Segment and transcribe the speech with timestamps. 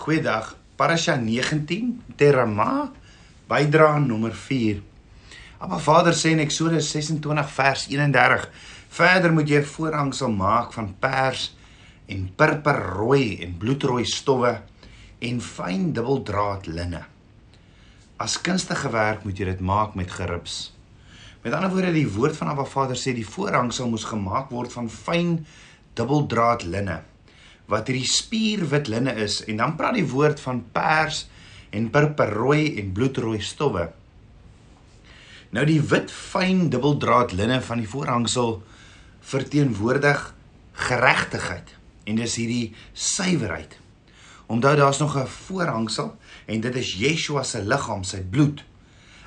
[0.00, 0.54] Goeiedag.
[0.80, 2.88] Parasha 19 Terama
[3.48, 4.78] bydra nommer 4.
[5.60, 8.46] Abba Vader sê in Eksodus 26 vers 31:
[8.96, 11.52] Verder moet jy 'n voorhangsel maak van pers
[12.08, 14.62] en purperrooi en bloedrooi stowwe
[15.20, 17.04] en fyn dubbeldraad linne.
[18.16, 20.72] As kunstige werk moet jy dit maak met gerips.
[21.42, 24.88] Met ander woorde, die woord van Abba Vader sê die voorhangsel moes gemaak word van
[24.88, 25.46] fyn
[25.92, 27.02] dubbeldraad linne
[27.70, 31.24] wat hierdie spierwit linne is en dan praat die woord van pers
[31.70, 33.86] en purperrooi en bloedrooi stowwe.
[35.54, 38.58] Nou die wit fyn dubbeldraad linne van die voorhangsel
[39.30, 40.34] verteenwoordig
[40.88, 41.76] geregtigheid
[42.10, 43.76] en dis hierdie suiwerheid.
[44.50, 48.64] Onthou daar's nog 'n voorhangsel en dit is Yeshua se liggaam, sy bloed.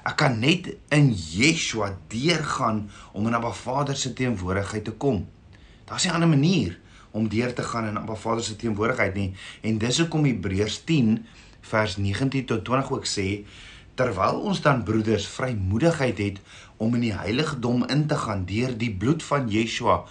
[0.04, 5.28] Ek kan net in Yeshua deurgaan om in Abba Vader se teenwoordigheid te kom.
[5.86, 6.80] Daar's 'n ander manier
[7.14, 9.30] om deur te gaan in Abba Vader se teenwoordigheid nie.
[9.62, 11.16] En dis hoekom Hebreërs 10
[11.70, 13.28] vers 19 tot 20 ook sê
[14.00, 16.40] terwyl ons dan broeders vrymoedigheid het
[16.82, 20.02] om in die heiligdom in te gaan deur die bloed van Yeshua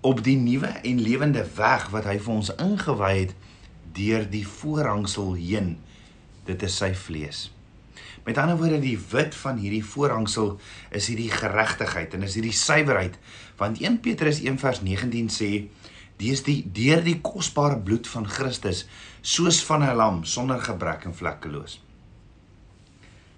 [0.00, 3.36] op die nuwe en lewende weg wat hy vir ons ingewy het
[3.94, 5.74] deur die voorhangsel heen.
[6.48, 7.48] Dit is sy vlees.
[8.24, 10.56] Met ander woorde die wit van hierdie voorhangsel
[10.96, 13.16] is hierdie geregtigheid en is hierdie suiwerheid
[13.60, 15.50] want 1 Petrus 1 vers 19 sê
[16.20, 18.84] Dis die deur die kosbare bloed van Christus
[19.22, 21.80] soos van 'n lam sonder gebrek en vlekkeloos.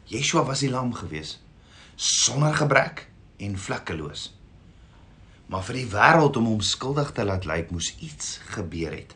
[0.06, 1.38] Yeshua was die lam gewees
[1.97, 4.33] sonder gebrek en vlekkeloos.
[5.47, 9.14] Maar vir die wêreld om hom skuldig te laat lyk moes iets gebeur het.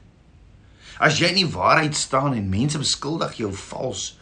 [1.02, 4.18] As jy in die waarheid staan en mense beskuldig jou vals,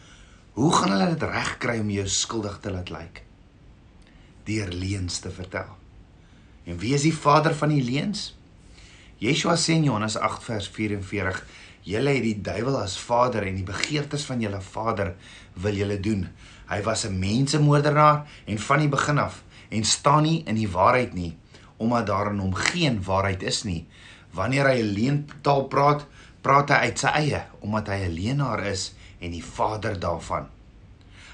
[0.55, 3.21] hoe gaan hulle dit regkry om jou skuldig te laat lyk?
[4.47, 5.71] Deur leuns te vertel.
[6.65, 8.33] En wie is die vader van die leuns?
[9.17, 11.45] Yeshua sê in Johannes 8 vers 44:
[11.87, 15.13] "Julle het die duiwel as vader en die begeertes van julle vader
[15.53, 16.27] wil julle doen.
[16.67, 21.13] Hy was 'n mensemoordenaar en van die begin af en staan nie in die waarheid
[21.13, 21.37] nie,
[21.77, 23.87] omdat daar in hom geen waarheid is nie.
[24.31, 26.05] Wanneer hy 'n leentaal praat,
[26.41, 30.47] praat hy uit sy eie, omdat hy 'n leenaar is en die vader daarvan."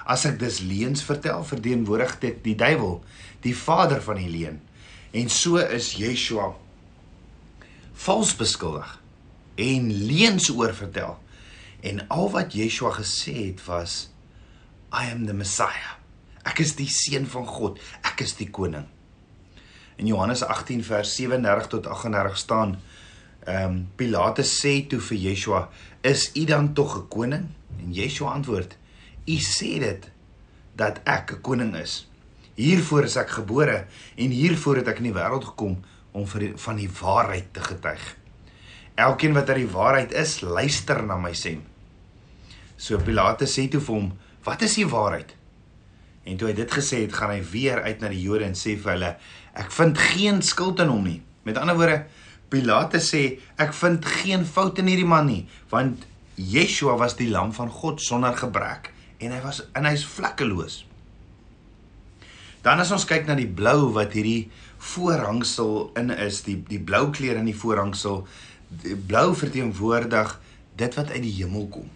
[0.05, 3.03] As ek dus leuns vertel, verteenwoordig dit die duiwel,
[3.41, 4.61] die vader van die leuen.
[5.11, 6.53] En so is Yeshua
[8.01, 9.01] vals beskuldig
[9.61, 11.17] en leuns oor vertel.
[11.81, 14.09] En al wat Yeshua gesê het was
[14.93, 15.97] I am the Messiah.
[16.43, 17.77] Ek is die seun van God.
[18.01, 18.87] Ek is die koning.
[20.01, 22.79] In Johannes 18 vers 37 tot 38 staan
[23.41, 25.69] ehm um, Pilatus sê toe vir Yeshua,
[26.01, 27.45] "Is u dan tog 'n koning?"
[27.79, 28.77] En Yeshua antwoord,
[29.25, 30.11] "U sê dit
[30.75, 32.07] dat ek 'n koning is.
[32.53, 33.85] Hiervoor is ek gebore
[34.15, 37.63] en hiervoor het ek in die wêreld gekom om vir die, van die waarheid te
[37.63, 38.03] getuig.
[38.99, 41.61] Elkeen wat uit die waarheid is, luister na my stem.
[42.81, 44.11] So Pilatus sê toe vir hom,
[44.43, 45.35] "Wat is die waarheid?"
[46.25, 48.77] En toe hy dit gesê het, gaan hy weer uit na die Jode en sê
[48.77, 49.15] vir hulle,
[49.53, 52.05] "Ek vind geen skuld in hom nie." Met ander woorde,
[52.49, 56.05] Pilatus sê, "Ek vind geen fout in hierdie man nie, want
[56.35, 60.85] Yeshua was die lam van God sonder gebrek en hy was en hy's vlekkeloos."
[62.61, 64.51] Dan as ons kyk na die blou wat hierdie
[64.81, 68.23] voorhangsel in is, die die blou kleur in die voorhangsel,
[68.81, 70.39] die blou verteenwoordig
[70.79, 71.89] dit wat uit die hemel kom.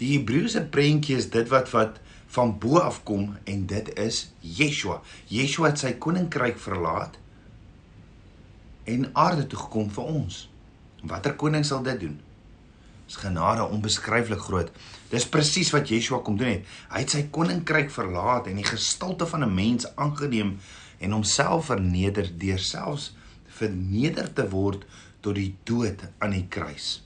[0.00, 1.98] Die Hebreëse prentjie is dit wat wat
[2.30, 5.00] van bo af kom en dit is Yeshua.
[5.28, 7.18] Yeshua het sy koninkryk verlaat
[8.90, 10.44] en aarde toe gekom vir ons.
[11.10, 12.18] Watter koning sal dit doen?
[13.10, 14.70] Dis genade onbeskryflik groot.
[15.10, 16.68] Dis presies wat Yeshua kom doen het.
[16.92, 20.58] Hy het sy koninkryk verlaat en die gestalte van 'n mens aangeneem
[21.00, 23.10] en homself verneder deur selfs
[23.60, 24.84] verneder te word
[25.24, 27.00] tot die dood aan die kruis.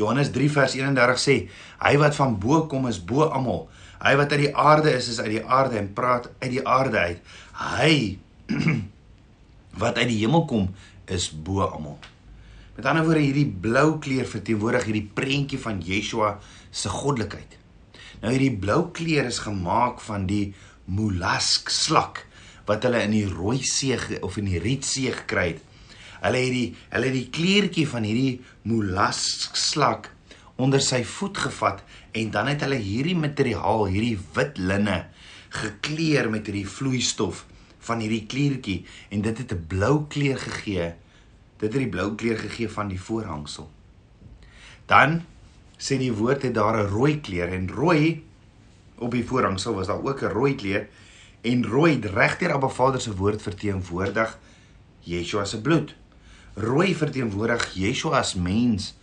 [0.00, 1.36] Johannes 3 vers 31 sê:
[1.82, 3.66] Hy wat van bo kom is bo almal.
[4.00, 7.02] Hy wat uit die aarde is is uit die aarde en praat uit die aarde
[7.10, 7.34] uit.
[7.60, 7.92] Hy
[9.82, 10.70] wat uit die hemel kom
[11.10, 11.98] is bo almal.
[12.78, 16.38] Met ander woorde hierdie blou kleur verteenwoordig hierdie prentjie van Yeshua
[16.70, 17.58] se goddelikheid.
[18.22, 20.54] Nou hierdie blou kleur is gemaak van die
[20.88, 22.24] molask slak
[22.70, 25.66] wat hulle in die rooi see of in die rietsee gekry het.
[26.20, 28.40] Hulle het die hulle het die kleertjie van hierdie
[28.70, 30.10] molask slak
[30.60, 31.84] onder sy voet gevat
[32.14, 35.02] en dan het hulle hierdie materiaal, hierdie wit linne
[35.50, 37.46] gekleur met hierdie vloeistof
[37.88, 40.92] van hierdie kleertjie en dit het 'n blou kleur gegee
[41.60, 43.66] Dit het die blou kleur gegee van die voorhangsel.
[44.88, 45.20] Dan
[45.76, 48.24] sê die woord het daar 'n rooi kleur en rooi
[48.96, 50.88] op die voorhangsel was daar ook 'n rooi kleur
[51.40, 54.38] en rooi regdeur Abba Vader se woord verteenwoordig
[55.00, 55.94] Yeshua se bloed.
[56.54, 58.94] Rooi verteenwoordig Yeshua as mens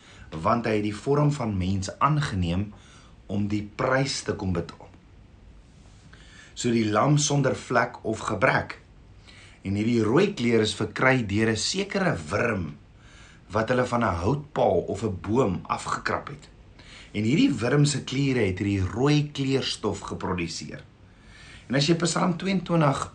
[0.43, 2.67] want hy het die vorm van mens aangeneem
[3.31, 4.89] om die prys te kom betaal.
[6.53, 8.75] So die lam sonder vlek of gebrek.
[9.63, 12.77] En hierdie rooi kleur is verkry deur 'n sekere wurm
[13.49, 16.49] wat hulle van 'n houtpaal of 'n boom afgekrap het.
[17.13, 20.83] En hierdie wurm se kliere het hierdie rooi kleurstof geproduseer.
[21.67, 23.07] En as jy Psalm 22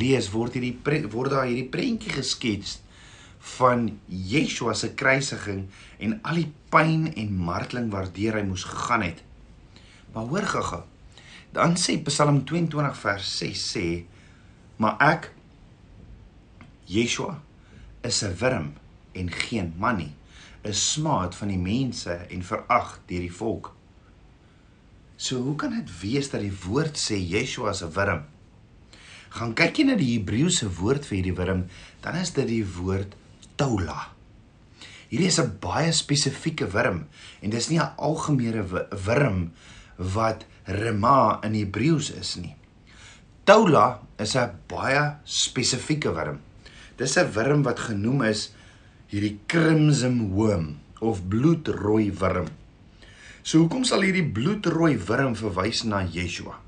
[0.00, 2.78] lees, word hierdie word daar hierdie prentjie geskets
[3.58, 5.66] van Yeshua se kruisiging
[6.02, 9.22] en al die pyn en marteling waardeur hy moes gegaan het.
[10.14, 10.80] Maar hoor gaga.
[11.52, 13.86] Dan sê Psalm 22 vers 6 sê:
[14.76, 15.32] "Maar ek
[16.86, 17.40] Yeshua
[18.02, 18.72] is 'n wurm
[19.12, 20.12] en geen man nie,
[20.64, 23.77] 'n smaad van die mense en verag deur die volk."
[25.18, 28.22] So hoe kan dit wees dat die woord sê Yeshua is 'n wurm?
[29.34, 31.64] Gaan kyk jy na die Hebreëse woord vir hierdie wurm,
[32.02, 33.16] dan is dit die woord
[33.56, 34.14] toula.
[35.10, 37.08] Hierdie is 'n baie spesifieke wurm
[37.42, 38.62] en dis nie 'n algemene
[39.06, 39.50] wurm
[39.96, 42.54] wat rema in Hebreëus is nie.
[43.44, 46.38] Toula is 'n baie spesifieke wurm.
[46.96, 48.52] Dis 'n wurm wat genoem is
[49.08, 52.46] hierdie crimson worm of bloedrooi wurm.
[53.48, 56.58] So hoekom sal hierdie bloedrooi wurm verwys na Yeshua?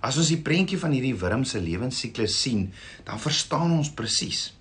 [0.00, 2.70] As ons die prentjie van hierdie wurm se lewensiklus sien,
[3.04, 4.54] dan verstaan ons presies.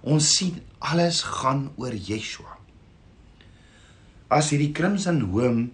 [0.00, 2.56] Ons sien alles gaan oor Yeshua.
[4.32, 5.66] As hierdie crimson hoom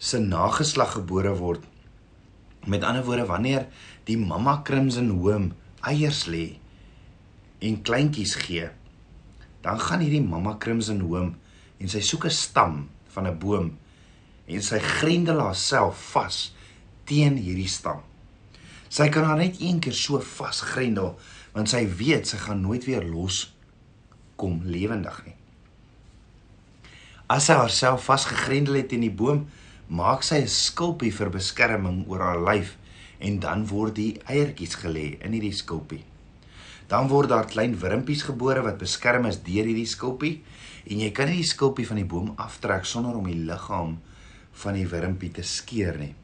[0.00, 1.60] se nageslag gebore word,
[2.64, 3.68] met ander woorde wanneer
[4.08, 5.50] die mamma crimson hoom
[5.84, 6.46] eiers lê
[7.60, 8.72] en kleintjies gee,
[9.60, 11.34] dan gaan hierdie mamma crimson hoom
[11.76, 13.76] en sy soek 'n stam van 'n boom
[14.46, 16.40] en sy grendel haarself vas
[17.06, 18.02] teen hierdie stam.
[18.88, 21.16] Sy kan haar net een keer so vasgrendel
[21.56, 23.46] want sy weet sy gaan nooit weer los
[24.36, 25.36] kom lewendig nie.
[27.32, 29.46] As sy haarself vasgegrendel het in die boom,
[29.88, 32.76] maak sy 'n skulpie vir beskerming oor haar lyf
[33.18, 36.04] en dan word die eiertjies gelê in hierdie skulpie.
[36.88, 40.42] Dan word daar klein wurmpies gebore wat beskerm is deur hierdie skulpie
[40.86, 43.98] en jy kan nie die skulpie van die boom aftrek sonder om die liggaam
[44.62, 46.14] van die wurmpie te skeer nie.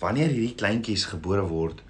[0.00, 1.82] Wanneer hierdie kleintjies gebore word,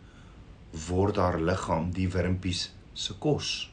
[0.88, 3.70] word haar liggaam die wurmpies se kos.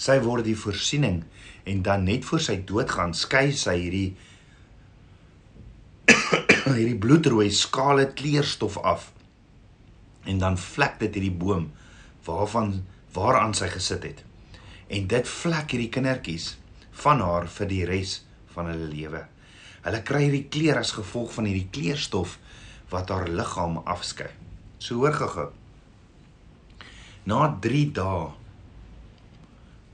[0.00, 1.22] Sy word die voorsiening
[1.68, 4.08] en dan net voor sy dood gaan skei sy hierdie
[6.76, 9.10] hierdie bloedrooi skale kleurstof af.
[10.28, 11.70] En dan vlek dit hierdie boom
[12.26, 12.80] waarvan
[13.14, 14.24] waaraan sy gesit het.
[14.90, 16.54] En dit vlek hierdie kindertjies
[17.04, 18.20] van haar vir die res
[18.54, 19.22] van hulle lewe.
[19.84, 22.36] Hulle kry hierdie kleur as gevolg van hierdie kleurstof
[22.90, 24.28] wat haar liggaam afskei.
[24.80, 25.48] So hoor gehou.
[27.28, 28.28] Na 3 dae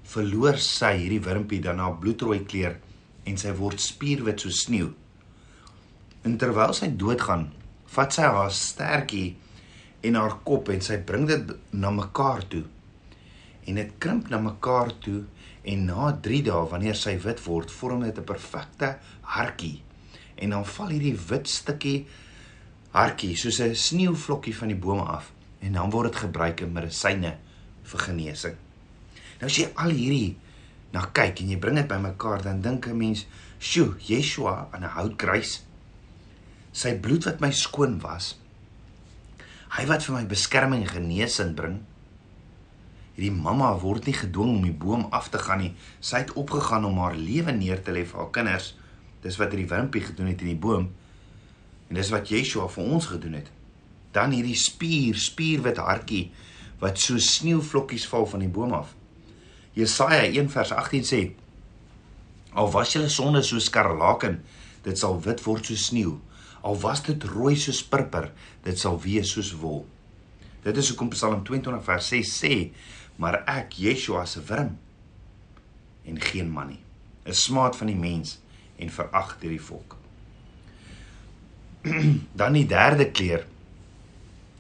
[0.07, 2.77] verloor sy hierdie wurmpie dan haar bloedrooi kleur
[3.27, 4.93] en sy word spierwit so sneeu.
[6.27, 7.49] En terwyl sy doodgaan,
[7.95, 9.35] vat sy haar stertjie
[10.07, 12.65] en haar kop en sy bring dit na mekaar toe.
[13.67, 15.25] En dit krimp na mekaar toe
[15.67, 19.83] en na 3 dae wanneer sy wit word, vorm dit 'n perfekte hartjie.
[20.37, 22.07] En dan val hierdie wit stukkie
[22.93, 27.37] hartjie soos 'n sneeuvlokkie van die bome af en dan word dit gebruik in medisyne
[27.83, 28.57] vir genesing.
[29.41, 30.37] Nou as jy al hierdie
[30.93, 33.27] na kyk en jy bring dit bymekaar, dan dink 'n mens,
[33.59, 35.65] "Sjoe, Yeshua aan 'n houtkruis.
[36.73, 38.39] Sy bloed wat my skoon was.
[39.69, 41.85] Hy wat vir my beskerming en genesing bring."
[43.17, 45.71] Hierdie mamma word nie gedwing om die boom af te gaan nie.
[46.05, 48.75] Sy het opgegaan om haar lewe neer te lê vir haar kinders.
[49.25, 50.91] Dis wat hierdie wimpie gedoen het in die boom.
[51.89, 53.49] En dis wat Yeshua vir ons gedoen het.
[54.13, 56.29] Dan hierdie spier, spierwit hartjie
[56.83, 58.93] wat so sneeuvlokkies val van die boom af.
[59.77, 61.23] Jesaja 1 vers 18 sê:
[62.53, 64.43] Al was julle sonde so skarlaken,
[64.85, 66.19] dit sal wit word soos sneeu.
[66.61, 68.31] Al was dit rooi soos purper,
[68.65, 69.87] dit sal wees soos wol.
[70.65, 72.55] Dit is hoekom Psalm 22 vers 6 sê:
[73.17, 74.77] Maar ek, Yeshua se wurm
[76.07, 76.83] en geen man nie,
[77.25, 78.39] 'n smaad van die mens
[78.77, 79.97] en verag deur die volk.
[82.41, 83.47] Dan die derde kleur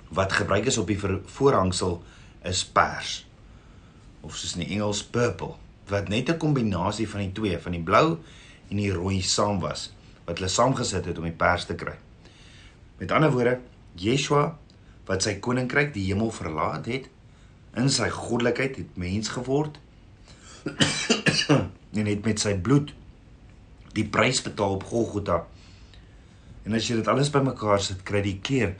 [0.08, 2.02] wat gebruik is op die voorhangsel
[2.42, 3.26] is pers
[4.20, 5.54] of soos in die Engels purple
[5.90, 8.18] wat net 'n kombinasie van die twee van die blou
[8.70, 9.92] en die rooi saam was
[10.24, 11.94] wat hulle saamgesit het om die pers te kry.
[12.98, 13.60] Met ander woorde,
[13.94, 14.58] Yeshua
[15.06, 17.06] wat sy koninkryk die hemel verlaat het
[17.76, 19.78] in sy goddelikheid het mens geword
[21.98, 22.92] en het met sy bloed
[23.96, 25.44] die prys betaal op Golgotha.
[26.66, 28.74] En as jy dit alles bymekaar sit, kry jy die kleur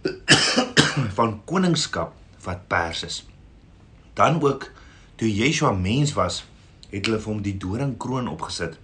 [1.18, 2.14] van koningskap
[2.46, 3.18] wat pers is.
[4.16, 4.70] Dan ook
[5.20, 6.44] toe Yeshua mens was,
[6.90, 8.78] het hulle vir hom die doringkroon opgesit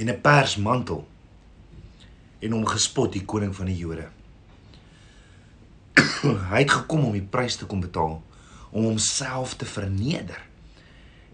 [0.00, 1.04] en 'n pers mantel
[2.40, 4.08] en hom gespot die koning van die Jode.
[6.22, 8.20] Hy het gekom om die prys te kom betaal
[8.72, 10.38] om homself te verneder.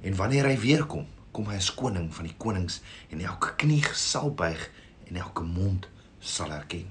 [0.03, 2.81] En wanneer hy weer kom, kom hy as koning van die konings
[3.13, 4.65] en elke knie sal buig
[5.11, 5.87] en elke mond
[6.19, 6.89] sal erken.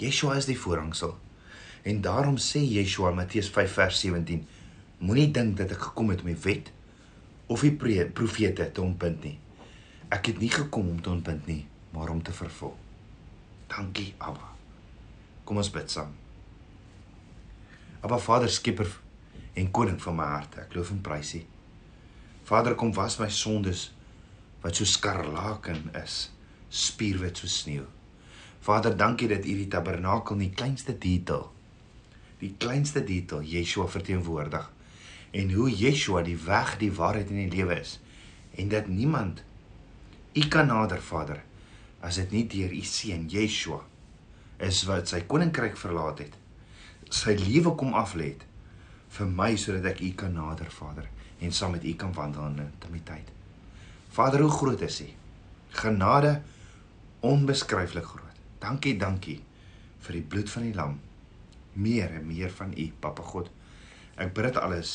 [0.00, 1.16] Yeshua is die voorhangsel.
[1.82, 4.44] En daarom sê Yeshua Matteus 5 vers 17:
[5.00, 6.70] Moenie dink dat ek gekom het om die wet
[7.50, 7.74] of die
[8.12, 9.38] profete te ontbind nie.
[10.12, 11.64] Ek het nie gekom om te ontbind nie,
[11.96, 12.76] maar om te vervul.
[13.72, 14.59] Dankie, Abba.
[15.50, 16.12] Kom ons bid saam.
[18.06, 18.86] Abba Vader, skieper
[19.58, 21.40] en koning van my hart, ek loof en prys U.
[22.46, 23.88] Vader, kom was my sondes
[24.62, 26.28] wat so skarlaken is,
[26.70, 27.88] spierwit so sneeu.
[28.62, 31.48] Vader, dankie dat U die tabernakel in die kleinste detail
[32.40, 34.70] die kleinste detail Yeshua verteenwoordig
[35.36, 37.98] en hoe Yeshua die weg, die waarheid en die lewe is
[38.56, 39.42] en dat niemand
[40.32, 41.42] u kan nader Vader
[42.00, 43.82] as dit nie deur u seun Yeshua
[44.66, 46.38] is wat sy koninkryk verlaat het
[47.10, 48.46] sy lewe kom aflê het
[49.16, 52.64] vir my sodat ek u kan nader Vader en saam met u kan wandel in
[52.68, 53.30] intimiteit
[54.14, 55.10] Vader hoe groot is u
[55.82, 56.40] genade
[57.26, 59.40] onbeskryflik groot dankie dankie
[60.00, 60.98] vir die bloed van die lam
[61.72, 63.50] meer en meer van U, Papa God.
[64.20, 64.94] Ek bid dit alles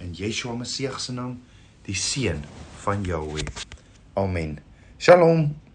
[0.00, 1.40] in Yeshua Messie se naam,
[1.86, 2.44] die seun
[2.84, 3.48] van Jahweh.
[4.16, 4.58] Amen.
[4.98, 5.69] Shalom.